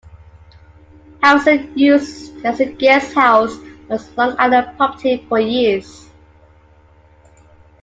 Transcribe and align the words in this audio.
Harrison 1.21 1.77
used 1.77 2.35
it 2.39 2.45
as 2.45 2.59
a 2.59 2.65
guest 2.65 3.13
house 3.13 3.55
on 3.57 3.85
his 3.91 4.17
Long 4.17 4.35
Island 4.39 4.75
property 4.75 5.23
for 5.29 5.39
years. 5.39 6.09